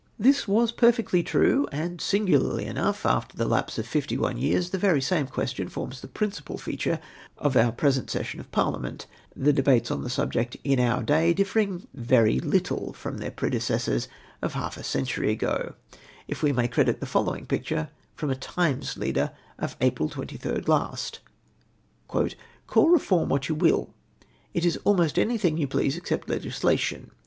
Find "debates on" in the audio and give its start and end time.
9.53-10.01